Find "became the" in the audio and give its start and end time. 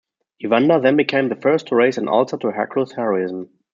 0.97-1.35